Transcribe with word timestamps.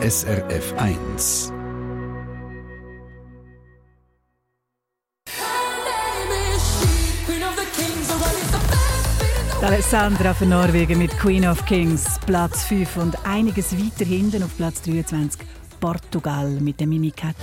SRF 0.00 0.74
1. 0.76 1.52
Alessandra 9.60 10.34
von 10.34 10.50
Norwegen 10.50 10.98
mit 10.98 11.18
Queen 11.18 11.48
of 11.48 11.66
Kings, 11.66 12.20
Platz 12.24 12.62
5 12.62 12.96
und 12.98 13.26
einiges 13.26 13.76
weiter 13.76 14.04
hinten 14.04 14.44
auf 14.44 14.56
Platz 14.56 14.82
23 14.82 15.40
Portugal 15.80 16.48
mit 16.60 16.78
der 16.78 16.86
Minicat. 16.86 17.34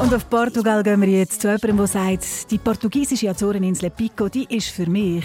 Und 0.00 0.14
auf 0.14 0.30
Portugal 0.30 0.84
gehen 0.84 1.00
wir 1.00 1.08
jetzt 1.08 1.42
zu 1.42 1.48
jemandem, 1.48 1.78
der 1.78 1.86
sagt, 1.88 2.48
die 2.48 2.58
portugiesische 2.58 3.28
Azoreninsel 3.28 3.90
Pico, 3.90 4.28
die 4.28 4.46
ist 4.54 4.68
für 4.68 4.88
mich 4.88 5.24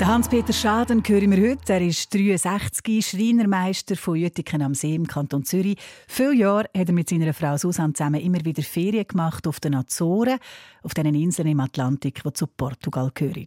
Der 0.00 0.06
Hans-Peter 0.06 0.54
Schaden 0.54 1.02
hören 1.06 1.30
wir 1.30 1.50
heute. 1.50 1.74
Er 1.74 1.82
ist 1.82 2.14
63, 2.14 3.06
Schreinermeister 3.06 3.96
von 3.96 4.16
Jütiken 4.16 4.62
am 4.62 4.72
See 4.72 4.94
im 4.94 5.06
Kanton 5.06 5.44
Zürich. 5.44 5.76
Viele 6.08 6.36
Jahre 6.36 6.70
hat 6.74 6.88
er 6.88 6.94
mit 6.94 7.10
seiner 7.10 7.34
Frau 7.34 7.58
Susanne 7.58 7.92
zusammen 7.92 8.22
immer 8.22 8.42
wieder 8.42 8.62
Ferien 8.62 9.06
gemacht 9.06 9.46
auf 9.46 9.60
den 9.60 9.74
Azoren, 9.74 10.38
auf 10.82 10.94
diesen 10.94 11.14
Inseln 11.14 11.48
im 11.48 11.60
Atlantik, 11.60 12.22
die 12.22 12.32
zu 12.32 12.46
Portugal 12.46 13.10
gehören. 13.12 13.44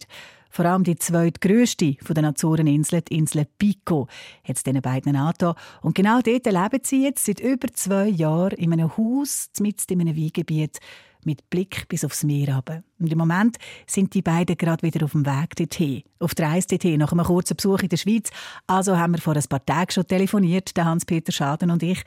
Vor 0.48 0.66
allem 0.66 0.84
die 0.84 0.94
zweitgrößte 0.94 1.96
von 2.00 2.14
den 2.14 2.26
Azoreninseln, 2.26 3.02
die 3.10 3.18
Insel 3.18 3.48
Pico, 3.58 4.06
hat 4.44 4.56
es 4.56 4.62
diesen 4.62 4.80
beiden 4.80 5.16
angetan. 5.16 5.56
Und 5.82 5.96
genau 5.96 6.20
dort 6.20 6.46
leben 6.46 6.84
sie 6.84 7.02
jetzt 7.02 7.24
seit 7.24 7.40
über 7.40 7.66
zwei 7.72 8.06
Jahren 8.06 8.56
in 8.56 8.72
einem 8.72 8.96
Haus, 8.96 9.50
mitten 9.58 9.94
in 9.94 10.02
einem 10.02 10.16
Weingebiet, 10.16 10.78
mit 11.26 11.48
Blick 11.50 11.88
bis 11.88 12.04
aufs 12.04 12.24
Meer 12.24 12.54
runter. 12.54 12.82
Und 12.98 13.12
im 13.12 13.18
Moment 13.18 13.56
sind 13.86 14.14
die 14.14 14.22
beiden 14.22 14.56
gerade 14.56 14.82
wieder 14.82 15.04
auf 15.04 15.12
dem 15.12 15.26
Weg 15.26 15.56
dorthin. 15.56 16.02
Auf 16.18 16.34
der 16.34 16.48
Reise 16.48 16.68
dorthin, 16.68 16.98
nach 16.98 17.12
einem 17.12 17.24
kurzen 17.24 17.56
Besuch 17.56 17.82
in 17.82 17.88
der 17.88 17.96
Schweiz. 17.96 18.30
Also 18.66 18.96
haben 18.96 19.14
wir 19.14 19.20
vor 19.20 19.34
ein 19.34 19.44
paar 19.48 19.64
Tagen 19.64 19.90
schon 19.90 20.06
telefoniert, 20.06 20.76
der 20.76 20.84
Hans-Peter 20.84 21.32
Schaden 21.32 21.70
und 21.70 21.82
ich. 21.82 22.02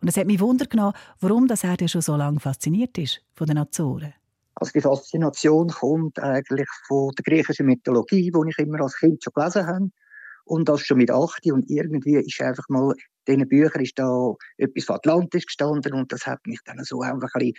Und 0.00 0.08
es 0.08 0.16
hat 0.16 0.26
mich 0.26 0.40
Wunder 0.40 0.66
genommen, 0.66 0.94
warum 1.20 1.48
das 1.48 1.64
er 1.64 1.88
schon 1.88 2.02
so 2.02 2.16
lange 2.16 2.40
fasziniert 2.40 2.96
ist 2.98 3.22
von 3.34 3.46
den 3.46 3.58
Azoren. 3.58 4.14
Also 4.54 4.72
die 4.72 4.80
Faszination 4.80 5.68
kommt 5.68 6.18
eigentlich 6.18 6.68
von 6.86 7.12
der 7.12 7.22
griechischen 7.24 7.66
Mythologie, 7.66 8.30
die 8.30 8.50
ich 8.50 8.58
immer 8.58 8.80
als 8.80 8.96
Kind 8.96 9.22
schon 9.22 9.32
gelesen 9.34 9.66
habe. 9.66 9.90
Und 10.44 10.68
das 10.68 10.80
schon 10.80 10.98
mit 10.98 11.10
8 11.10 11.46
und 11.52 11.68
irgendwie 11.68 12.16
ist 12.16 12.40
einfach 12.40 12.68
mal, 12.68 12.94
in 13.26 13.34
diesen 13.34 13.48
Büchern 13.48 13.82
ist 13.82 13.98
da 13.98 14.32
etwas 14.56 14.84
von 14.84 14.96
Atlantis 14.96 15.44
gestanden 15.44 15.92
und 15.92 16.12
das 16.12 16.24
hat 16.26 16.46
mich 16.46 16.60
dann 16.64 16.82
so 16.84 17.02
einfach 17.02 17.34
ein 17.34 17.52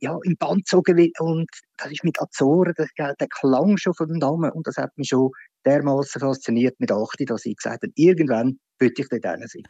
ja, 0.00 0.18
im 0.22 0.36
Band 0.36 0.64
gezogen 0.64 1.12
und 1.18 1.48
das 1.76 1.92
ist 1.92 2.04
mit 2.04 2.20
Azoren, 2.20 2.74
das, 2.76 2.88
der 2.96 3.28
Klang 3.28 3.76
schon 3.76 3.94
von 3.94 4.08
dem 4.08 4.18
Namen 4.18 4.50
und 4.50 4.66
das 4.66 4.76
hat 4.76 4.96
mich 4.96 5.08
schon 5.08 5.30
dermaßen 5.64 6.20
fasziniert 6.20 6.78
mit 6.78 6.90
8, 6.90 7.16
dass 7.26 7.44
ich 7.44 7.56
gesagt 7.56 7.82
habe, 7.82 7.92
irgendwann 7.94 8.58
würde 8.78 8.94
ich 8.96 9.08
dort 9.08 9.22
sein. 9.22 9.62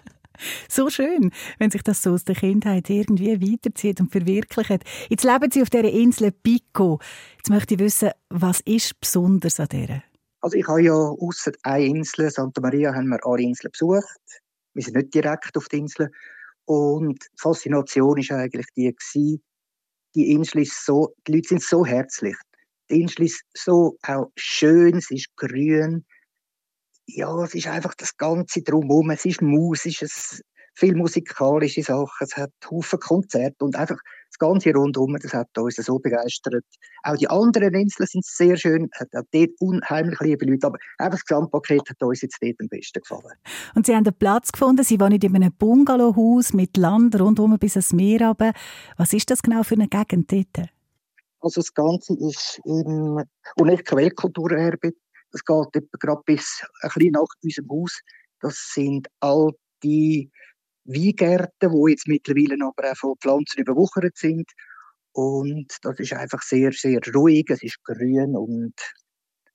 So 0.68 0.88
schön, 0.88 1.32
wenn 1.58 1.70
sich 1.70 1.82
das 1.82 2.02
so 2.02 2.12
aus 2.12 2.24
der 2.24 2.36
Kindheit 2.36 2.88
irgendwie 2.88 3.40
weiterzieht 3.40 4.00
und 4.00 4.12
verwirklicht. 4.12 4.84
Jetzt 5.08 5.24
leben 5.24 5.50
Sie 5.50 5.62
auf 5.62 5.70
dieser 5.70 5.90
Insel 5.90 6.30
Pico. 6.30 7.00
Jetzt 7.36 7.50
möchte 7.50 7.74
ich 7.74 7.80
wissen, 7.80 8.10
was 8.28 8.60
ist 8.60 8.98
besonders 9.00 9.60
an 9.60 9.68
dieser? 9.68 10.02
Also 10.40 10.56
ich 10.56 10.66
habe 10.66 10.82
ja 10.82 10.94
außer 10.94 11.52
einer 11.64 11.84
Insel, 11.84 12.30
Santa 12.30 12.60
Maria, 12.60 12.94
haben 12.94 13.08
wir 13.08 13.18
alle 13.26 13.42
Inseln 13.42 13.72
besucht. 13.72 14.04
Wir 14.72 14.82
sind 14.82 14.96
nicht 14.96 15.12
direkt 15.12 15.56
auf 15.56 15.68
der 15.68 15.80
Insel. 15.80 16.10
Und 16.64 17.22
die 17.22 17.36
Faszination 17.36 18.16
war 18.16 18.38
eigentlich 18.38 18.66
die, 18.76 18.94
gewesen, 18.94 19.42
die 20.14 20.32
Insel 20.32 20.62
ist 20.62 20.84
so, 20.84 21.14
die 21.26 21.32
Leute 21.32 21.48
sind 21.48 21.62
so 21.62 21.86
herzlich. 21.86 22.36
Die 22.90 23.02
Insel 23.02 23.26
ist 23.26 23.44
so 23.54 23.96
auch 24.02 24.30
schön, 24.36 24.96
es 24.96 25.10
ist 25.10 25.28
grün, 25.36 26.04
ja, 27.06 27.42
es 27.42 27.54
ist 27.54 27.66
einfach 27.66 27.94
das 27.94 28.16
Ganze 28.16 28.62
drumherum. 28.62 29.10
Es 29.10 29.24
ist 29.24 29.42
musisch, 29.42 30.02
es 30.02 30.42
viel 30.74 30.94
musikalische 30.94 31.82
Sachen, 31.82 32.26
es 32.26 32.36
hat 32.36 32.52
Haufen 32.70 32.98
Konzerte 33.00 33.64
und 33.64 33.76
einfach 33.76 33.98
ganze 34.40 34.72
rundum, 34.72 35.16
das 35.22 35.32
hat 35.32 35.56
uns 35.56 35.76
so 35.76 35.98
begeistert. 35.98 36.64
Auch 37.04 37.16
die 37.16 37.28
anderen 37.28 37.74
Inseln 37.74 38.06
sind 38.06 38.24
sehr 38.24 38.56
schön, 38.56 38.88
hat 38.98 39.08
auch 39.14 39.22
dort 39.30 39.50
unheimlich 39.60 40.18
liebe 40.20 40.46
Leute, 40.46 40.66
aber 40.66 40.78
einfach 40.98 41.18
das 41.18 41.24
Gesamtpaket 41.24 41.88
hat 41.88 42.02
uns 42.02 42.22
jetzt 42.22 42.38
dort 42.42 42.56
am 42.60 42.68
besten 42.68 43.00
gefallen. 43.00 43.36
Und 43.74 43.86
Sie 43.86 43.94
haben 43.94 44.04
einen 44.04 44.18
Platz 44.18 44.50
gefunden, 44.50 44.82
Sie 44.82 44.98
wohnen 44.98 45.20
in 45.20 45.36
einem 45.36 45.52
Bungalowhaus 45.52 46.52
mit 46.52 46.76
Land 46.76 47.20
rundum 47.20 47.56
bis 47.58 47.76
ans 47.76 47.92
Meer 47.92 48.26
runter. 48.26 48.52
Was 48.96 49.12
ist 49.12 49.30
das 49.30 49.42
genau 49.42 49.62
für 49.62 49.74
eine 49.76 49.88
Gegend 49.88 50.32
dort? 50.32 50.68
Also 51.42 51.60
das 51.60 51.72
Ganze 51.72 52.14
ist 52.18 52.60
im 52.64 53.22
UNESCO-Weltkulturerbe 53.56 54.92
das 55.32 55.44
geht 55.44 55.88
gerade 56.00 56.22
bis 56.24 56.62
ein 56.82 56.90
bisschen 56.94 57.12
nach 57.12 57.26
unserem 57.42 57.68
Haus. 57.70 58.00
Das 58.40 58.70
sind 58.74 59.08
alte 59.20 59.56
Weingärten, 60.84 61.70
die 61.70 61.90
jetzt 61.90 62.08
mittlerweile 62.08 62.56
aber 62.64 62.92
auch 62.92 62.96
von 62.96 63.16
Pflanzen 63.20 63.60
überwuchert 63.60 64.16
sind. 64.16 64.50
Und 65.12 65.66
das 65.82 65.98
ist 65.98 66.12
einfach 66.12 66.42
sehr, 66.42 66.72
sehr 66.72 67.00
ruhig, 67.14 67.46
es 67.48 67.62
ist 67.62 67.82
grün 67.84 68.36
und 68.36 68.74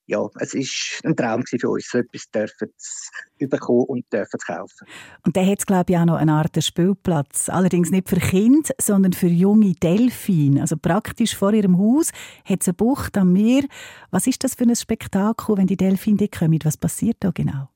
ja, 0.08 0.28
es 0.40 0.53
ist 0.53 1.02
ein 1.03 1.16
Traum 1.16 1.44
für 1.46 1.68
uns, 1.68 1.90
so 1.90 1.97
etwas 1.97 2.30
dürfen 2.30 2.69
zu 2.78 3.47
bekommen 3.47 3.86
und 3.86 4.06
dürfen 4.13 4.40
zu 4.40 4.53
kaufen. 4.53 4.88
Und 5.25 5.36
da 5.36 5.44
hat 5.44 5.66
glaube 5.66 5.94
ich, 5.94 5.97
auch 5.97 6.06
noch 6.06 6.18
eine 6.18 6.34
Art 6.34 6.63
Spielplatz. 6.63 7.50
Allerdings 7.50 7.90
nicht 7.90 8.09
für 8.09 8.19
Kinder, 8.19 8.69
sondern 8.80 9.13
für 9.13 9.28
junge 9.28 9.74
Delfine. 9.74 10.62
Also 10.62 10.78
praktisch 10.78 11.36
vor 11.36 11.53
ihrem 11.53 11.80
Haus 11.80 12.12
hat 12.44 12.62
es 12.62 12.68
eine 12.68 12.75
Bucht 12.75 13.18
am 13.18 13.34
Meer. 13.34 13.63
Was 14.12 14.28
ist 14.28 14.44
das 14.44 14.56
für 14.56 14.66
ein 14.66 14.75
Spektakel, 14.75 15.57
wenn 15.57 15.68
die 15.68 15.78
Delfine 15.78 16.28
kommen? 16.28 16.59
Was 16.63 16.78
passiert 16.78 17.18
da 17.22 17.31
genau? 17.31 17.69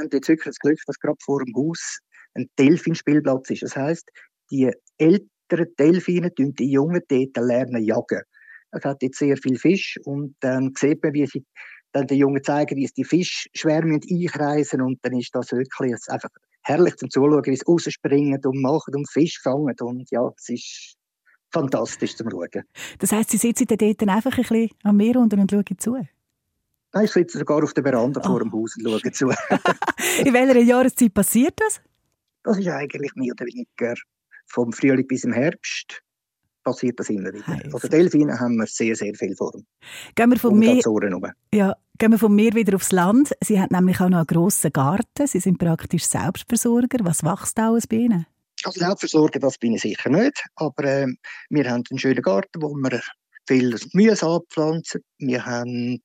Haben 0.00 0.10
jetzt 0.12 0.28
wirklich 0.28 0.46
das 0.46 0.58
Glück, 0.58 0.78
dass 0.86 0.98
gerade 0.98 1.18
vor 1.22 1.44
dem 1.44 1.54
Haus 1.54 1.98
ein 2.34 2.48
Delfinspielplatz 2.58 3.50
ist. 3.50 3.62
Das 3.62 3.76
heisst, 3.76 4.10
die 4.50 4.70
älteren 4.98 5.74
Delfine 5.78 6.30
die 6.30 6.70
Jungen 6.70 7.02
dort 7.08 7.36
lernen 7.36 7.84
jagen. 7.84 8.22
Es 8.72 8.84
hat 8.84 9.02
jetzt 9.02 9.18
sehr 9.18 9.36
viel 9.36 9.58
Fisch 9.58 9.98
und 10.04 10.36
dann 10.40 10.72
sieht 10.78 11.02
man, 11.02 11.12
wie 11.12 11.26
sie 11.26 11.44
dann 11.92 12.06
den 12.06 12.18
Jungen 12.18 12.42
zeigen, 12.44 12.76
wie 12.76 12.84
es 12.84 12.92
die 12.92 13.04
Fischschwärme 13.04 13.98
einkreisen 14.08 14.80
und 14.80 14.98
dann 15.02 15.18
ist 15.18 15.34
das 15.34 15.50
wirklich 15.50 15.96
einfach 16.08 16.28
herrlich 16.62 16.96
zum 16.96 17.10
Zuschauen, 17.10 17.44
wie 17.46 17.56
sie 17.56 17.64
rausspringen 17.66 18.40
und 18.44 18.62
machen 18.62 18.94
und 18.94 19.10
Fisch 19.10 19.40
fangen 19.42 19.74
und 19.80 20.08
ja, 20.10 20.30
es 20.36 20.48
ist 20.50 20.96
fantastisch 21.52 22.16
zum 22.16 22.30
Schauen. 22.30 22.62
Das 22.98 23.10
heisst, 23.10 23.30
Sie 23.30 23.38
sitzen 23.38 23.66
dort 23.66 24.02
einfach 24.02 24.32
ein 24.32 24.42
bisschen 24.42 24.70
am 24.84 24.96
Meer 24.96 25.16
unten 25.16 25.40
und 25.40 25.50
schauen 25.50 25.78
zu? 25.78 25.96
Nein, 26.92 27.04
ich 27.04 27.12
sitze 27.12 27.38
sogar 27.38 27.62
auf 27.62 27.72
der 27.74 27.84
Veranda 27.84 28.20
oh. 28.24 28.28
vor 28.28 28.40
dem 28.40 28.52
Haus 28.52 28.76
und 28.76 28.84
schaue 28.84 29.12
zu. 29.12 29.28
In 30.24 30.34
welcher 30.34 30.58
Jahreszeit 30.58 31.14
passiert 31.14 31.54
das? 31.56 31.80
Das 32.42 32.58
ist 32.58 32.68
eigentlich 32.68 33.12
mehr 33.14 33.32
oder 33.32 33.46
weniger 33.46 33.94
vom 34.46 34.72
Frühling 34.72 35.06
bis 35.06 35.24
im 35.24 35.32
Herbst 35.32 36.02
passiert 36.62 36.98
das 37.00 37.08
immer 37.08 37.32
wieder. 37.32 37.46
Heiss. 37.46 37.72
Also 37.72 37.88
Delfine 37.88 38.38
haben 38.38 38.56
wir 38.56 38.66
sehr, 38.66 38.94
sehr 38.94 39.14
viel 39.14 39.34
vor. 39.36 39.52
Gehen 40.14 40.30
wir 40.30 40.38
von 40.38 40.58
mir, 40.58 40.80
ja, 41.54 41.74
gehen 41.98 42.10
wir 42.10 42.18
von 42.18 42.34
mir 42.34 42.54
wieder 42.54 42.76
aufs 42.76 42.92
Land. 42.92 43.32
Sie 43.42 43.60
haben 43.60 43.74
nämlich 43.74 44.00
auch 44.00 44.08
noch 44.08 44.18
einen 44.18 44.26
grossen 44.26 44.72
Garten. 44.72 45.26
Sie 45.26 45.40
sind 45.40 45.58
praktisch 45.58 46.04
Selbstversorger. 46.06 46.98
Was 47.02 47.22
wächst 47.22 47.58
da 47.58 47.70
alles 47.70 47.86
bei 47.86 47.96
Ihnen? 47.96 48.26
Also 48.64 48.80
Selbstversorger, 48.80 49.40
das 49.40 49.58
bin 49.58 49.74
ich 49.74 49.82
sicher 49.82 50.10
nicht. 50.10 50.44
Aber 50.56 50.84
äh, 50.84 51.06
wir 51.48 51.70
haben 51.70 51.84
einen 51.90 51.98
schönen 51.98 52.22
Garten, 52.22 52.60
wo 52.60 52.74
wir 52.74 53.00
viel 53.46 53.76
Gemüse 53.92 54.26
anpflanzen. 54.26 55.02
Wir 55.18 55.44
haben 55.44 56.02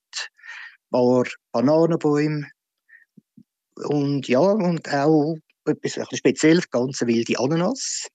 paar 0.90 1.24
Bananenbäume. 1.52 2.46
Und 3.88 4.26
ja, 4.28 4.40
und 4.40 4.88
auch 4.92 5.36
etwas 5.66 5.98
Spezielles, 6.16 6.70
ganz 6.70 7.00
wilde 7.02 7.38
Ananas. 7.38 8.08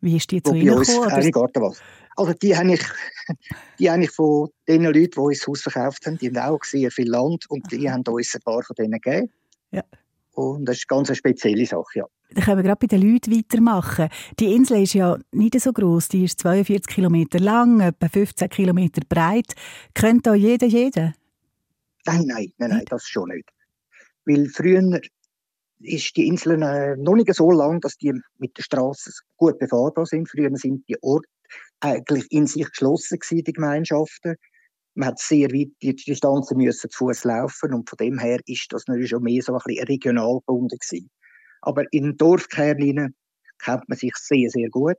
Wie 0.00 0.16
ist 0.16 0.30
die 0.30 0.42
zu 0.42 0.54
Ihnen 0.54 0.80
gekommen? 0.80 1.74
Also 2.16 2.32
die 2.32 2.56
habe 2.56 2.74
ich, 2.74 2.82
die 3.78 3.90
habe 3.90 4.02
ich 4.02 4.10
von 4.10 4.48
den 4.66 4.82
Leuten, 4.82 5.10
die 5.12 5.18
uns 5.18 5.46
Haus 5.46 5.62
verkauft 5.62 6.04
haben, 6.04 6.18
die 6.18 6.28
haben 6.28 6.38
auch 6.38 6.64
sehr 6.64 6.90
viel 6.90 7.08
Land 7.08 7.48
und 7.48 7.70
die 7.70 7.88
haben 7.88 8.02
uns 8.08 8.34
ein 8.34 8.40
paar 8.42 8.62
von 8.62 8.74
denen 8.76 9.00
gegeben. 9.00 9.30
Ja. 9.70 9.84
Und 10.32 10.66
das 10.66 10.78
ist 10.78 10.86
eine 10.90 11.04
ganz 11.04 11.16
spezielle 11.16 11.64
Sache, 11.64 12.00
ja. 12.00 12.04
Dann 12.30 12.44
können 12.44 12.58
wir 12.58 12.64
gerade 12.64 12.78
bei 12.78 12.86
den 12.86 13.02
Leuten 13.02 13.34
weitermachen. 13.34 14.08
Die 14.38 14.54
Insel 14.54 14.82
ist 14.82 14.94
ja 14.94 15.16
nicht 15.32 15.58
so 15.60 15.72
groß, 15.72 16.08
die 16.08 16.24
ist 16.24 16.40
42 16.40 16.86
Kilometer 16.86 17.38
lang, 17.38 17.80
etwa 17.80 18.08
15 18.08 18.48
Kilometer 18.50 19.00
breit. 19.08 19.54
Könnte 19.94 20.30
da 20.30 20.34
jeder, 20.34 20.66
jeder? 20.66 21.14
Nein, 22.08 22.24
nein, 22.26 22.52
nein, 22.56 22.70
nein, 22.70 22.84
das 22.88 23.06
schon 23.06 23.28
nicht. 23.28 23.50
Weil 24.24 24.46
früher 24.46 24.98
ist 25.80 26.16
die 26.16 26.26
Insel 26.26 26.62
äh, 26.62 26.96
noch 26.96 27.16
nicht 27.16 27.34
so 27.34 27.50
lang, 27.50 27.82
dass 27.82 27.98
die 27.98 28.14
mit 28.38 28.56
der 28.56 28.62
Straße 28.62 29.12
gut 29.36 29.58
befahrbar 29.58 30.06
sind. 30.06 30.26
Früher 30.26 30.48
sind 30.56 30.88
die 30.88 30.96
Orte 31.02 31.28
eigentlich 31.80 32.24
in 32.30 32.46
sich 32.46 32.66
geschlossen 32.70 33.18
gewesen, 33.18 33.44
die 33.44 33.52
Gemeinschaften. 33.52 34.36
Man 34.94 35.08
hat 35.08 35.18
sehr 35.18 35.48
weit 35.50 35.68
die 35.82 35.94
Distanzen 35.94 36.56
müssen 36.56 36.88
zu 36.88 36.96
Fuß 36.96 37.24
laufen 37.24 37.74
und 37.74 37.90
von 37.90 37.98
dem 37.98 38.18
her 38.18 38.40
ist 38.46 38.72
das 38.72 38.86
natürlich 38.86 39.10
schon 39.10 39.22
mehr 39.22 39.42
so 39.42 39.52
ein 39.52 39.60
bisschen 39.66 39.86
regional 39.86 40.38
gebunden 40.38 40.78
gewesen. 40.78 41.10
Aber 41.60 41.84
in 41.92 42.16
Dorfkern 42.16 43.14
kennt 43.58 43.88
man 43.88 43.98
sich 43.98 44.14
sehr, 44.16 44.48
sehr 44.48 44.70
gut. 44.70 44.96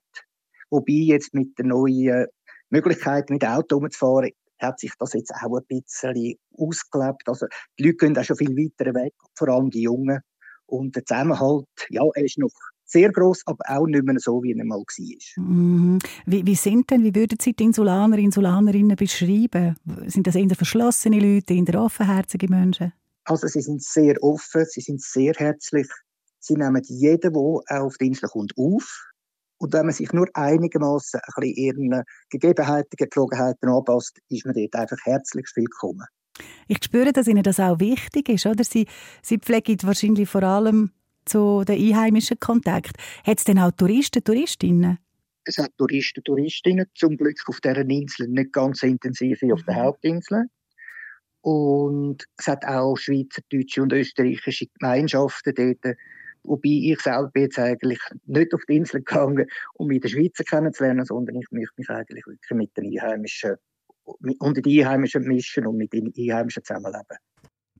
Wobei 0.70 0.94
jetzt 0.94 1.34
mit 1.34 1.58
der 1.58 1.66
neuen 1.66 2.28
Möglichkeit, 2.70 3.32
mit 3.32 3.44
Auto 3.44 3.78
umzufahren, 3.78 4.30
hat 4.60 4.80
sich 4.80 4.94
das 5.00 5.14
jetzt 5.14 5.34
auch 5.34 5.58
ein 5.58 5.66
bisschen 5.68 6.36
ausgelebt. 6.58 7.28
Also 7.28 7.48
die 7.78 7.84
Leute 7.84 7.98
gehen 7.98 8.18
auch 8.18 8.24
schon 8.24 8.38
viel 8.38 8.56
weiter 8.56 8.94
weg, 8.94 9.14
vor 9.36 9.50
allem 9.50 9.70
die 9.70 9.84
Jungen. 9.84 10.20
Und 10.66 10.96
der 10.96 11.06
Zusammenhalt, 11.06 11.66
ja, 11.90 12.04
er 12.14 12.24
ist 12.24 12.38
noch 12.38 12.52
sehr 12.86 13.12
groß, 13.12 13.44
aber 13.46 13.64
auch 13.68 13.86
nicht 13.86 14.04
mehr 14.04 14.20
so, 14.20 14.42
wie 14.44 14.54
er 14.54 14.66
mal 14.66 14.80
war. 14.80 15.44
Mhm. 15.44 16.00
Wie, 16.26 16.46
wie, 16.46 16.56
sind 16.56 16.90
denn, 16.90 17.04
wie 17.04 17.14
würden 17.14 17.38
Sie 17.40 17.54
die 17.54 17.64
Insulaner, 17.64 18.18
Insulanerinnen 18.18 18.96
beschreiben? 18.96 19.76
Sind 20.08 20.28
das 20.28 20.36
eher 20.36 20.56
verschlossene 20.56 21.20
Leute, 21.20 21.54
eher 21.54 21.82
offenherzige 21.82 22.48
Menschen? 22.48 22.94
Also 23.26 23.48
sie 23.48 23.62
sind 23.62 23.84
sehr 23.84 24.16
offen, 24.24 24.66
sie 24.66 24.82
sind 24.82 25.02
sehr 25.02 25.34
herzlich. 25.34 25.88
Sie 26.40 26.56
nehmen 26.56 26.82
jeden, 26.84 27.34
der 27.34 27.84
auf 27.84 27.98
die 27.98 28.08
Insel 28.08 28.30
kommt, 28.30 28.54
auf. 28.58 29.09
Und 29.60 29.74
wenn 29.74 29.86
man 29.86 29.94
sich 29.94 30.12
nur 30.14 30.28
einigermaßen 30.34 31.20
ein 31.20 31.42
bisschen 31.42 31.56
ihren 31.56 32.04
Gegebenheiten, 32.30 32.96
Gepflogenheiten 32.98 33.70
anpasst, 33.70 34.20
ist 34.30 34.46
man 34.46 34.56
dort 34.56 34.74
einfach 34.76 34.98
herzlich 35.04 35.46
willkommen. 35.56 36.06
Ich 36.68 36.80
spüre, 36.84 37.12
dass 37.12 37.28
Ihnen 37.28 37.44
das 37.44 37.60
auch 37.60 37.80
wichtig 37.80 38.30
ist, 38.30 38.46
oder? 38.46 38.64
Sie, 38.64 38.88
Sie 39.22 39.38
pflegen 39.38 39.78
wahrscheinlich 39.84 40.30
vor 40.30 40.44
allem 40.44 40.92
zu 41.26 41.64
den 41.66 41.78
einheimischen 41.78 42.40
Kontakt. 42.40 42.96
Hat 43.26 43.40
es 43.40 43.44
denn 43.44 43.60
auch 43.60 43.72
Touristen, 43.72 44.24
Touristinnen? 44.24 44.98
Es 45.44 45.58
hat 45.58 45.72
Touristen, 45.78 46.24
Touristinnen, 46.24 46.86
zum 46.96 47.18
Glück 47.18 47.38
auf 47.48 47.60
dieser 47.60 47.82
Insel 47.82 48.30
nicht 48.30 48.54
ganz 48.54 48.80
so 48.80 48.88
intensiv 48.88 49.42
wie 49.42 49.52
auf 49.52 49.64
der 49.64 49.76
mhm. 49.76 49.80
Hauptinsel. 49.82 50.46
Und 51.42 52.26
es 52.38 52.48
hat 52.48 52.66
auch 52.66 52.96
schweizerdeutsche 52.96 53.82
und 53.82 53.92
österreichische 53.92 54.68
Gemeinschaften 54.80 55.54
dort, 55.56 55.98
wobei 56.44 56.70
ich 56.70 57.00
selber 57.00 57.32
jetzt 57.36 57.60
eigentlich 57.60 58.00
nicht 58.26 58.54
auf 58.54 58.62
die 58.68 58.78
Insel 58.78 59.02
gegangen, 59.02 59.48
um 59.76 59.88
mich 59.88 60.02
den 60.02 60.10
Schweizer 60.10 60.44
kennenzulernen, 60.44 61.06
sondern 61.06 61.36
ich 61.36 61.48
möchte 61.52 61.74
mich 61.78 61.90
eigentlich 61.90 62.26
wirklich 62.26 62.52
mit 62.52 62.76
den 62.78 62.86
Einheimischen, 62.86 63.56
unter 64.40 64.62
die 64.62 64.84
Einheimischen 64.84 65.24
mischen 65.28 65.68
und 65.68 65.78
mit 65.78 65.94
den 65.94 66.12
Einheimischen 66.18 66.64
zusammenleben. 66.64 67.18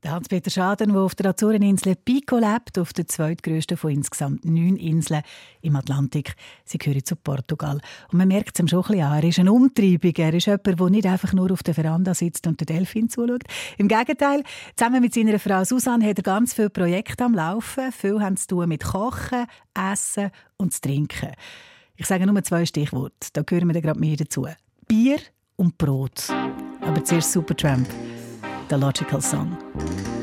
Der 0.02 0.12
Hans-Peter 0.12 0.50
Schaden, 0.50 0.94
der 0.94 1.02
auf 1.02 1.14
der 1.14 1.30
Azoreninsel 1.30 1.94
Pico 1.94 2.38
lebt, 2.38 2.78
auf 2.78 2.94
der 2.94 3.06
zweitgrößten 3.06 3.76
von 3.76 3.90
insgesamt 3.90 4.46
neun 4.46 4.76
Inseln 4.76 5.22
im 5.60 5.76
Atlantik. 5.76 6.36
Sie 6.64 6.78
gehören 6.78 7.04
zu 7.04 7.16
Portugal. 7.16 7.80
Und 8.10 8.18
man 8.18 8.28
merkt 8.28 8.52
es 8.54 8.60
ihm 8.60 8.68
schon 8.68 8.80
ein 8.80 8.88
bisschen 8.88 9.04
an. 9.04 9.22
Er 9.22 9.28
ist 9.28 9.38
ein 9.38 9.48
Umtreibiger. 9.50 10.24
Er 10.24 10.34
ist 10.34 10.46
jemand, 10.46 10.66
der 10.66 10.90
nicht 10.90 11.06
einfach 11.06 11.34
nur 11.34 11.52
auf 11.52 11.62
der 11.62 11.74
Veranda 11.74 12.14
sitzt 12.14 12.46
und 12.46 12.58
den 12.60 12.66
Delfin 12.66 13.10
zuschaut. 13.10 13.42
Im 13.76 13.88
Gegenteil, 13.88 14.42
zusammen 14.74 15.02
mit 15.02 15.12
seiner 15.12 15.38
Frau 15.38 15.64
Susanne 15.64 16.08
hat 16.08 16.18
er 16.18 16.22
ganz 16.22 16.54
viele 16.54 16.70
Projekte 16.70 17.24
am 17.24 17.34
Laufen. 17.34 17.92
Viel 17.92 18.20
haben 18.20 18.38
zu 18.38 18.46
tun 18.46 18.70
mit 18.70 18.82
Kochen, 18.82 19.44
Essen 19.74 20.30
und 20.56 20.72
zu 20.72 20.80
Trinken. 20.80 21.32
Ich 21.96 22.06
sage 22.06 22.26
nur 22.26 22.42
zwei 22.42 22.64
Stichworte. 22.64 23.28
Da 23.34 23.42
gehören 23.42 23.72
wir 23.72 23.78
gerade 23.82 24.00
mehr 24.00 24.16
dazu. 24.16 24.46
Bier 24.88 25.18
und 25.56 25.76
Brot. 25.76 26.28
Aber 26.80 27.04
zuerst 27.04 27.32
Supertramp. 27.32 27.86
The 28.70 28.78
Logical 28.78 29.20
Song. 29.20 30.19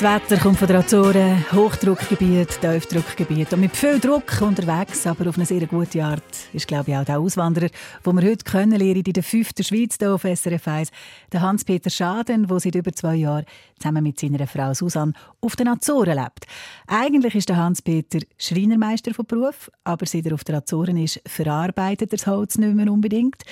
Das 0.00 0.22
Wetter 0.22 0.40
kommt 0.40 0.58
von 0.58 0.68
den 0.68 0.76
Azoren, 0.76 1.44
Hochdruckgebiet, 1.50 2.60
Tiefdruckgebiet 2.60 3.52
und 3.52 3.58
mit 3.58 3.74
viel 3.74 3.98
Druck 3.98 4.40
unterwegs, 4.40 5.04
aber 5.08 5.28
auf 5.28 5.34
eine 5.34 5.44
sehr 5.44 5.66
gute 5.66 6.04
Art 6.04 6.22
ist, 6.52 6.68
glaube 6.68 6.92
ich, 6.92 6.96
auch 6.96 7.04
der 7.04 7.18
Auswanderer, 7.18 7.66
den 8.06 8.16
wir 8.16 8.30
heute 8.30 8.44
kennenlernen 8.44 9.02
in 9.04 9.12
der 9.12 9.24
fünften 9.24 9.64
Schweiz 9.64 9.96
hier 9.98 10.14
auf 10.14 10.22
SRF 10.22 10.68
1, 10.68 10.90
der 11.32 11.40
Hans-Peter 11.40 11.90
Schaden, 11.90 12.46
der 12.46 12.60
seit 12.60 12.76
über 12.76 12.92
zwei 12.92 13.16
Jahren 13.16 13.44
zusammen 13.76 14.04
mit 14.04 14.20
seiner 14.20 14.46
Frau 14.46 14.72
Susanne 14.72 15.14
auf 15.40 15.56
den 15.56 15.66
Azoren 15.66 16.16
lebt. 16.16 16.46
Eigentlich 16.86 17.34
ist 17.34 17.48
der 17.48 17.56
Hans-Peter 17.56 18.20
Schreinermeister 18.36 19.12
von 19.12 19.26
Beruf, 19.26 19.68
aber 19.82 20.06
seit 20.06 20.26
er 20.26 20.34
auf 20.34 20.44
den 20.44 20.54
Azoren 20.54 20.96
ist, 20.96 21.20
verarbeitet 21.26 22.12
er 22.12 22.18
das 22.18 22.26
Holz 22.28 22.56
nicht 22.56 22.76
mehr 22.76 22.92
unbedingt 22.92 23.42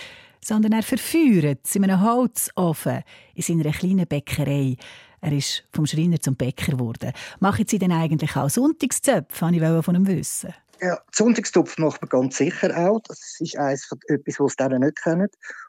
sondern 0.46 0.72
er 0.72 0.84
verführt 0.84 1.60
es 1.64 1.74
in 1.74 1.82
einem 1.82 2.02
Holzofen 2.02 3.02
in 3.34 3.42
seiner 3.42 3.72
kleinen 3.72 4.06
Bäckerei. 4.06 4.76
Er 5.26 5.32
ist 5.32 5.64
vom 5.72 5.86
Schreiner 5.86 6.20
zum 6.20 6.36
Bäcker 6.36 6.70
geworden. 6.70 7.10
Machen 7.40 7.66
Sie 7.66 7.80
denn 7.80 7.90
eigentlich 7.90 8.36
auch 8.36 8.48
Sonntagszöpfe? 8.48 9.44
Wollte 9.44 9.56
ich 9.56 9.84
von 9.84 9.96
ihm 9.96 10.06
wissen. 10.06 10.54
Ja, 10.80 11.00
Sonntagstopf 11.12 11.78
macht 11.78 12.00
man 12.00 12.08
ganz 12.10 12.36
sicher 12.36 12.70
auch. 12.76 13.00
Das 13.08 13.34
ist 13.40 13.56
eines 13.56 13.86
von 13.86 13.98
etwas, 14.06 14.38
was 14.38 14.54
sie 14.56 14.78
nicht 14.78 15.02
kennen. 15.02 15.26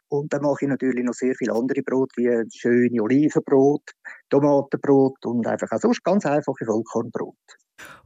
Und 0.09 0.31
dann 0.31 0.43
mache 0.43 0.65
ich 0.65 0.69
natürlich 0.69 1.03
noch 1.03 1.15
sehr 1.15 1.33
viele 1.33 1.53
andere 1.53 1.81
Brot, 1.81 2.11
wie 2.17 2.29
schöne 2.55 3.01
Olivenbrot, 3.01 3.81
Tomatenbrot 4.29 5.25
und 5.25 5.47
einfach 5.47 5.71
auch 5.71 5.81
sonst 5.81 6.03
ganz 6.03 6.27
einfache 6.27 6.63
Vollkornbrot. 6.63 7.35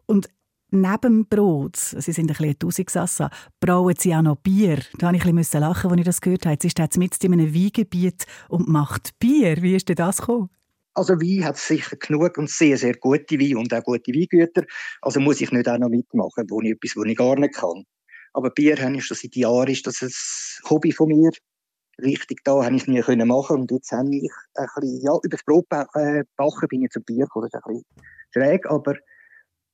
Und 0.05 0.29
neben 0.69 1.27
Brot, 1.27 1.75
Sie 1.75 2.13
sind 2.13 2.31
ein 2.31 2.37
bisschen 2.37 2.59
Tausigsassa, 2.59 3.29
brauen 3.59 3.95
Sie 3.97 4.15
auch 4.15 4.21
noch 4.21 4.37
Bier. 4.37 4.79
Da 4.99 5.11
musste 5.11 5.27
ich 5.27 5.33
ein 5.33 5.35
bisschen 5.35 5.59
lachen, 5.59 5.91
als 5.91 5.99
ich 5.99 6.05
das 6.05 6.21
gehört 6.21 6.45
habe. 6.45 6.53
Jetzt 6.53 6.63
ist 6.63 6.79
jetzt 6.79 6.97
mit 6.97 7.21
in 7.21 7.33
einem 7.33 7.53
Weingebiet 7.53 8.25
und 8.47 8.69
macht 8.69 9.19
Bier. 9.19 9.61
Wie 9.61 9.75
ist 9.75 9.89
denn 9.89 9.97
das 9.97 10.19
gekommen? 10.19 10.49
Also 10.93 11.13
Wein 11.13 11.45
hat 11.45 11.57
sicher 11.57 11.95
genug 11.95 12.37
und 12.37 12.49
sehr, 12.49 12.77
sehr 12.77 12.95
gute 12.95 13.39
Wein 13.39 13.57
und 13.57 13.73
auch 13.73 13.83
gute 13.83 14.11
Weingüter. 14.11 14.65
Also 15.01 15.19
muss 15.19 15.39
ich 15.39 15.51
nicht 15.51 15.69
auch 15.69 15.77
noch 15.77 15.89
mitmachen, 15.89 16.45
wo 16.49 16.61
ich 16.61 16.71
etwas, 16.71 16.97
was 16.97 17.05
ich 17.05 17.17
gar 17.17 17.35
nicht 17.37 17.55
kann. 17.55 17.85
Aber 18.33 18.49
Bier 18.49 18.77
habe 18.81 18.95
ich 18.95 19.05
schon 19.05 19.17
seit 19.17 19.35
Jahren, 19.35 19.69
ist 19.69 19.87
das 19.87 20.01
ein 20.01 20.11
Hobby 20.69 20.91
von 20.91 21.09
mir. 21.09 21.31
Richtig 22.01 22.43
da 22.43 22.63
habe 22.63 22.75
ich 22.75 22.83
es 22.83 22.87
nie 22.87 23.01
können 23.01 23.27
machen 23.27 23.61
und 23.61 23.71
jetzt 23.71 23.91
habe 23.91 24.09
ich 24.15 24.31
ein 24.55 24.65
bisschen, 24.75 25.01
ja, 25.01 25.13
über 25.13 25.29
das 25.29 25.43
Brot 25.43 25.65
äh, 25.93 26.23
bin 26.67 26.83
ich 26.83 26.89
zum 26.91 27.03
Bier 27.03 27.25
gekommen. 27.25 27.49
Das 27.51 27.61
ist 27.61 27.67
ein 27.67 27.73
bisschen 27.73 27.85
schräg, 28.33 28.65
aber... 28.69 28.95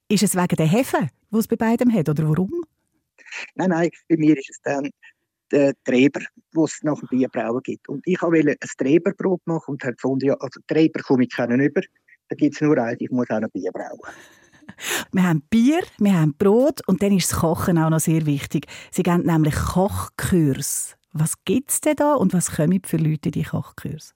Ist 0.09 0.23
es 0.23 0.35
wegen 0.35 0.55
der 0.55 0.67
Hefe, 0.67 1.09
die 1.31 1.37
es 1.37 1.47
bei 1.47 1.55
beidem 1.55 1.93
hat, 1.93 2.09
oder 2.09 2.27
warum? 2.27 2.51
Nein, 3.55 3.69
nein, 3.69 3.89
bei 4.09 4.17
mir 4.17 4.37
ist 4.37 4.49
es 4.49 4.61
dann 4.61 4.89
den 5.51 5.73
Treber, 5.83 6.21
wo 6.53 6.65
es 6.65 6.79
nach 6.83 6.99
dem 6.99 7.07
Bierbrauen 7.09 7.61
gibt. 7.63 7.87
Und 7.89 8.05
ich 8.05 8.21
wollte 8.21 8.51
ein 8.51 8.69
Treberbrot 8.77 9.41
machen 9.45 9.71
und 9.71 9.83
habe 9.83 9.93
gefunden, 9.93 10.27
ja, 10.27 10.33
also 10.35 10.59
Treber 10.67 11.01
komme 11.01 11.23
ich 11.23 11.29
keinen 11.29 11.59
über, 11.59 11.81
da 12.29 12.35
gibt 12.35 12.55
es 12.55 12.61
nur 12.61 12.77
eins, 12.77 12.99
ich 12.99 13.11
muss 13.11 13.29
auch 13.29 13.39
noch 13.39 13.49
Bier 13.49 13.71
brauen. 13.71 13.99
Wir 15.13 15.23
haben 15.23 15.41
Bier, 15.49 15.81
wir 15.97 16.19
haben 16.19 16.35
Brot 16.37 16.81
und 16.87 17.01
dann 17.01 17.15
ist 17.15 17.31
das 17.31 17.39
Kochen 17.39 17.77
auch 17.77 17.89
noch 17.89 18.01
sehr 18.01 18.25
wichtig. 18.25 18.67
Sie 18.91 19.01
geben 19.01 19.23
nämlich 19.23 19.55
Kochkurs. 19.55 20.95
Was 21.13 21.33
gibt 21.45 21.71
es 21.71 21.81
denn 21.81 21.95
da 21.95 22.15
und 22.15 22.33
was 22.33 22.51
kommen 22.51 22.81
für 22.85 22.97
Leute 22.97 23.29
in 23.29 23.31
die 23.31 23.43
Kochkurs? 23.43 24.13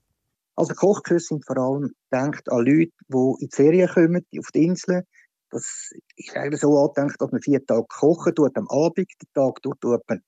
Also 0.54 0.74
Kochkurs 0.74 1.26
sind 1.26 1.44
vor 1.46 1.56
allem 1.56 1.92
gedacht 2.10 2.48
an 2.50 2.66
Leute, 2.66 2.92
die 3.08 3.34
in 3.40 3.48
die 3.48 3.48
Ferien 3.50 3.88
kommen, 3.88 4.26
auf 4.38 4.50
die 4.54 4.64
Inseln. 4.64 5.02
Das 5.50 5.90
ist 6.16 6.36
eigentlich 6.36 6.60
so 6.60 6.78
angedacht, 6.78 7.20
dass 7.20 7.32
man 7.32 7.42
vier 7.42 7.64
Tage 7.64 7.86
kochen 7.88 8.34
tut, 8.34 8.56
am 8.56 8.68
Abend, 8.68 8.98
den 8.98 9.28
Tag 9.34 9.62
tut 9.62 9.82
man 9.82 10.22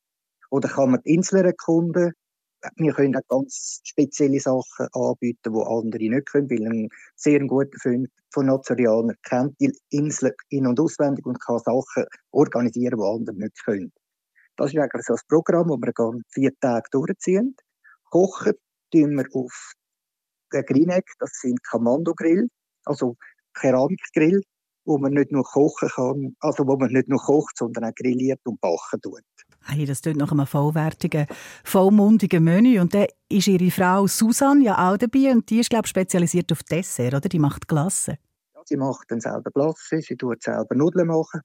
oder 0.55 0.69
kann 0.69 0.93
man 0.93 1.01
die 1.03 1.15
Inseln 1.15 1.47
erkunden? 1.47 2.13
Wir 2.77 2.93
können 2.93 3.17
auch 3.17 3.27
ganz 3.29 3.81
spezielle 3.83 4.39
Sachen 4.39 4.87
anbieten, 4.93 5.53
die 5.53 5.67
andere 5.67 6.09
nicht 6.09 6.31
können, 6.31 6.49
weil 6.49 6.67
ein 6.67 6.89
sehr 7.17 7.41
guter 7.41 7.77
Freund 7.83 8.09
von 8.33 8.47
Nazarianer 8.47 9.15
kennt 9.25 9.61
die 9.61 9.77
Insel 9.91 10.33
in- 10.51 10.69
und 10.69 10.79
auswendig 10.79 11.27
und 11.27 11.43
kann 11.45 11.59
Sachen 11.59 12.07
organisieren, 12.31 12.97
die 12.97 13.05
andere 13.05 13.37
nicht 13.37 13.65
können. 13.65 13.93
Das 14.57 14.73
ist 14.73 14.79
eigentlich 14.79 15.05
so 15.05 15.15
ein 15.15 15.21
Programm, 15.29 15.69
das 15.69 15.93
wir 15.99 16.21
vier 16.31 16.53
Tage 16.61 16.89
durchziehen. 16.93 17.57
Kochen 18.11 18.55
tun 18.93 19.17
wir 19.17 19.27
auf 19.33 19.73
den 20.53 20.65
Grineck, 20.67 21.11
das 21.19 21.33
sind 21.43 21.65
Kommandogrill, 21.65 22.47
also 22.85 23.17
Keramikgrill, 23.55 24.41
wo 24.85 24.99
man 24.99 25.15
nicht 25.15 25.33
nur 25.33 25.43
kochen 25.43 25.89
kann, 25.89 26.37
also 26.39 26.65
wo 26.65 26.77
man 26.77 26.93
nicht 26.93 27.09
nur 27.09 27.19
kocht, 27.19 27.59
sondern 27.59 27.87
auch 27.87 27.95
grilliert 27.97 28.41
und 28.45 28.61
backen 28.61 29.01
tut. 29.03 29.25
Hey, 29.67 29.87
das 29.87 30.03
tut 30.03 30.17
nach 30.17 30.31
einem 30.31 30.47
vollwertigen, 30.47 31.27
vollmundigen 31.65 32.45
Menü. 32.45 32.81
Und 32.81 32.95
dann 32.95 33.07
ist 33.29 33.47
ihre 33.47 33.71
Frau 33.71 34.07
Susanne 34.07 34.65
ja 34.65 34.93
auch 34.93 34.99
dabei 34.99 35.33
und 35.33 35.49
die 35.49 35.61
ist, 35.61 35.71
glaube 35.71 35.87
ich, 35.87 35.91
spezialisiert 35.91 36.53
auf 36.53 36.63
Dessert, 36.63 37.15
oder? 37.15 37.29
Die 37.29 37.39
macht 37.39 37.67
Glasse. 37.67 38.19
Ja, 38.55 38.61
sie 38.65 38.77
macht 38.77 39.11
dann 39.11 39.21
selber 39.21 39.51
Glasse, 39.51 40.01
sie 40.01 40.17
tut 40.17 40.43
selber 40.43 40.75
Nudeln 40.75 41.09
machen. 41.09 41.41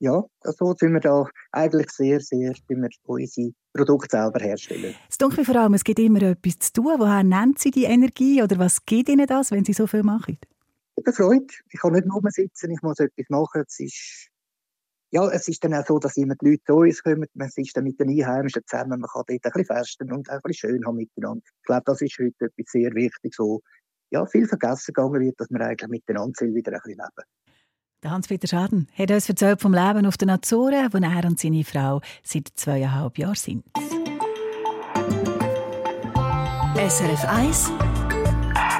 Ja, 0.00 0.22
so 0.42 0.74
sind 0.74 0.92
wir 0.92 1.00
da 1.00 1.26
eigentlich 1.52 1.90
sehr, 1.90 2.20
sehr, 2.20 2.52
wie 2.68 2.76
wir 2.76 2.90
unsere 3.04 3.52
Produkte 3.72 4.16
selber 4.16 4.40
herstellen. 4.40 4.94
Es 5.08 5.18
denke 5.18 5.38
mir 5.38 5.44
vor 5.44 5.56
allem, 5.56 5.74
es 5.74 5.84
gibt 5.84 5.98
immer 5.98 6.22
etwas 6.22 6.58
zu 6.58 6.72
tun. 6.74 6.94
Woher 6.98 7.22
nennt 7.22 7.58
sie 7.58 7.70
die 7.70 7.84
Energie 7.84 8.42
oder 8.42 8.58
was 8.58 8.84
gibt 8.84 9.08
ihnen 9.08 9.26
das, 9.26 9.50
wenn 9.50 9.64
sie 9.64 9.72
so 9.72 9.86
viel 9.86 10.02
machen? 10.02 10.38
Ich 10.96 11.04
bin 11.04 11.12
Freude. 11.12 11.46
Ich 11.70 11.80
kann 11.80 11.92
nicht 11.92 12.06
nur 12.06 12.20
sitzen, 12.26 12.70
ich 12.70 12.82
muss 12.82 12.98
etwas 12.98 13.26
machen. 13.28 13.64
Es 13.66 13.80
ist 13.80 14.28
ja, 15.14 15.28
es 15.28 15.46
ist 15.46 15.62
dann 15.62 15.74
auch 15.74 15.86
so, 15.86 16.00
dass 16.00 16.16
immer 16.16 16.34
die 16.34 16.50
Leute 16.50 16.64
zu 16.66 16.74
uns 16.74 17.00
kommen, 17.00 17.26
man 17.34 17.48
ist 17.54 17.76
dann 17.76 17.84
mit 17.84 18.00
den 18.00 18.08
Einheimischen 18.10 18.62
zusammen, 18.66 19.00
man 19.00 19.08
kann 19.08 19.22
dort 19.28 19.30
ein 19.30 19.38
bisschen 19.38 19.64
festen 19.64 20.12
und 20.12 20.28
ein 20.28 20.40
bisschen 20.42 20.70
schön 20.70 20.84
haben 20.84 20.96
miteinander. 20.96 21.44
Ich 21.46 21.66
glaube, 21.66 21.82
das 21.86 22.02
ist 22.02 22.18
heute 22.18 22.34
etwas 22.46 22.66
sehr 22.72 22.92
wichtig, 22.94 23.32
so, 23.32 23.62
ja, 24.10 24.26
viel 24.26 24.48
vergessen 24.48 24.92
gegangen 24.92 25.20
wird, 25.20 25.38
dass 25.38 25.48
wir 25.50 25.60
eigentlich 25.60 25.88
miteinander 25.88 26.46
wieder 26.52 26.72
ein 26.72 26.80
bisschen 26.82 26.98
leben. 26.98 27.28
Der 28.02 28.10
Hans-Peter 28.10 28.48
Schaden 28.48 28.88
hat 28.92 29.10
uns 29.12 29.28
erzählt 29.28 29.62
vom 29.62 29.72
Leben 29.72 30.04
auf 30.04 30.16
den 30.16 30.30
Azoren, 30.30 30.92
wo 30.92 30.98
er 30.98 31.24
und 31.24 31.38
seine 31.38 31.62
Frau 31.62 32.00
seit 32.24 32.48
zweieinhalb 32.56 33.16
Jahren 33.16 33.36
sind. 33.36 33.64
SRF 36.76 37.24
1 37.24 37.70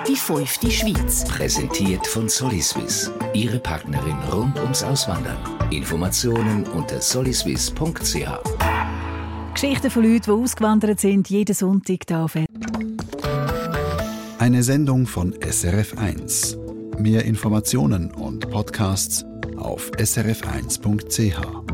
Die 0.08 0.16
fünfte 0.16 0.70
Schweiz. 0.70 1.24
Präsentiert 1.24 2.06
von 2.06 2.28
Soliswiss. 2.28 3.10
Ihre 3.32 3.58
Partnerin 3.58 4.18
rund 4.30 4.58
ums 4.58 4.82
Auswandern. 4.82 5.38
Informationen 5.70 6.66
unter 6.66 7.00
soliswiss.ch. 7.00 8.28
Geschichten 9.54 9.90
von 9.90 10.02
Leuten, 10.02 10.24
die 10.24 10.30
ausgewandert 10.30 11.00
sind, 11.00 11.30
jeden 11.30 11.54
Sonntag 11.54 12.00
hier 12.06 12.18
auf 12.18 12.36
Eine 14.38 14.62
Sendung 14.62 15.06
von 15.06 15.32
SRF1. 15.36 16.98
Mehr 16.98 17.24
Informationen 17.24 18.10
und 18.10 18.50
Podcasts 18.50 19.24
auf 19.56 19.90
srf1.ch. 19.92 21.73